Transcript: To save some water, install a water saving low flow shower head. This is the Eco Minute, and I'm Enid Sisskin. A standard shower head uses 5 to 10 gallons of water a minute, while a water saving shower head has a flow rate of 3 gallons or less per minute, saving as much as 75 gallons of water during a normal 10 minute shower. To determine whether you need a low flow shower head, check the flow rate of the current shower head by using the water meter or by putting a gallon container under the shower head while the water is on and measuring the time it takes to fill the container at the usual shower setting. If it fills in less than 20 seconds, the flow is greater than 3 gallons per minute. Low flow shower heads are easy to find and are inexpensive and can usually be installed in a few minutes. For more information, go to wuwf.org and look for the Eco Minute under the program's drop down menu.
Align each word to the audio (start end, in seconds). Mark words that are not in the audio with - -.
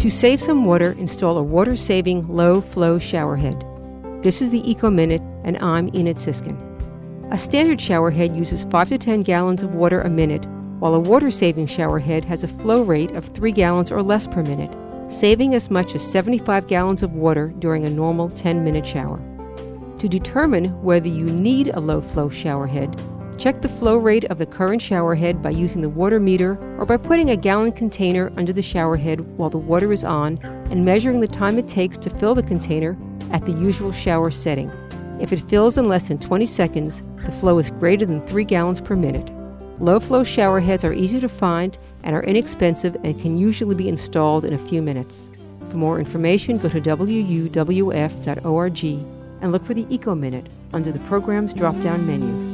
To 0.00 0.08
save 0.08 0.40
some 0.40 0.64
water, 0.64 0.92
install 0.92 1.36
a 1.36 1.42
water 1.42 1.76
saving 1.76 2.26
low 2.26 2.62
flow 2.62 2.98
shower 2.98 3.36
head. 3.36 3.62
This 4.22 4.40
is 4.40 4.48
the 4.48 4.62
Eco 4.70 4.88
Minute, 4.88 5.20
and 5.44 5.58
I'm 5.58 5.94
Enid 5.94 6.16
Sisskin. 6.16 6.56
A 7.30 7.36
standard 7.36 7.78
shower 7.78 8.10
head 8.10 8.34
uses 8.34 8.64
5 8.64 8.88
to 8.88 8.96
10 8.96 9.20
gallons 9.20 9.62
of 9.62 9.74
water 9.74 10.00
a 10.00 10.08
minute, 10.08 10.46
while 10.78 10.94
a 10.94 10.98
water 10.98 11.30
saving 11.30 11.66
shower 11.66 11.98
head 11.98 12.24
has 12.24 12.42
a 12.42 12.48
flow 12.48 12.82
rate 12.82 13.10
of 13.10 13.26
3 13.26 13.52
gallons 13.52 13.92
or 13.92 14.02
less 14.02 14.26
per 14.26 14.42
minute, 14.42 14.74
saving 15.12 15.54
as 15.54 15.70
much 15.70 15.94
as 15.94 16.10
75 16.10 16.66
gallons 16.66 17.02
of 17.02 17.12
water 17.12 17.52
during 17.58 17.84
a 17.84 17.90
normal 17.90 18.30
10 18.30 18.64
minute 18.64 18.86
shower. 18.86 19.20
To 19.98 20.08
determine 20.08 20.82
whether 20.82 21.08
you 21.08 21.24
need 21.24 21.68
a 21.68 21.80
low 21.80 22.00
flow 22.00 22.30
shower 22.30 22.66
head, 22.66 22.98
check 23.40 23.62
the 23.62 23.68
flow 23.70 23.96
rate 23.96 24.24
of 24.24 24.36
the 24.36 24.44
current 24.44 24.82
shower 24.82 25.14
head 25.14 25.42
by 25.42 25.48
using 25.48 25.80
the 25.80 25.88
water 25.88 26.20
meter 26.20 26.58
or 26.78 26.84
by 26.84 26.98
putting 26.98 27.30
a 27.30 27.36
gallon 27.36 27.72
container 27.72 28.30
under 28.36 28.52
the 28.52 28.60
shower 28.60 28.98
head 28.98 29.18
while 29.38 29.48
the 29.48 29.56
water 29.56 29.94
is 29.94 30.04
on 30.04 30.38
and 30.70 30.84
measuring 30.84 31.20
the 31.20 31.26
time 31.26 31.58
it 31.58 31.66
takes 31.66 31.96
to 31.96 32.10
fill 32.10 32.34
the 32.34 32.42
container 32.42 32.98
at 33.32 33.46
the 33.46 33.52
usual 33.52 33.92
shower 33.92 34.30
setting. 34.30 34.70
If 35.22 35.32
it 35.32 35.48
fills 35.48 35.78
in 35.78 35.88
less 35.88 36.08
than 36.08 36.18
20 36.18 36.44
seconds, 36.44 37.02
the 37.24 37.32
flow 37.32 37.58
is 37.58 37.70
greater 37.70 38.04
than 38.04 38.20
3 38.26 38.44
gallons 38.44 38.78
per 38.78 38.94
minute. 38.94 39.32
Low 39.78 40.00
flow 40.00 40.22
shower 40.22 40.60
heads 40.60 40.84
are 40.84 40.92
easy 40.92 41.18
to 41.20 41.28
find 41.28 41.78
and 42.02 42.14
are 42.14 42.22
inexpensive 42.22 42.94
and 43.04 43.18
can 43.18 43.38
usually 43.38 43.74
be 43.74 43.88
installed 43.88 44.44
in 44.44 44.52
a 44.52 44.58
few 44.58 44.82
minutes. 44.82 45.30
For 45.70 45.78
more 45.78 45.98
information, 45.98 46.58
go 46.58 46.68
to 46.68 46.78
wuwf.org 46.78 48.04
and 49.42 49.52
look 49.52 49.64
for 49.64 49.72
the 49.72 49.86
Eco 49.94 50.14
Minute 50.14 50.46
under 50.74 50.92
the 50.92 50.98
program's 51.00 51.54
drop 51.54 51.80
down 51.80 52.06
menu. 52.06 52.49